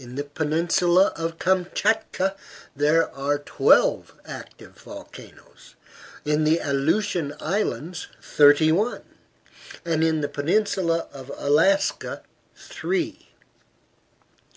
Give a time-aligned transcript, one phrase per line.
[0.00, 2.34] In the peninsula of Kamchatka
[2.74, 5.76] there are twelve active volcanoes,
[6.24, 9.04] in the Aleutian Islands thirty one,
[9.84, 12.22] and in the peninsula of Alaska
[12.56, 13.28] three.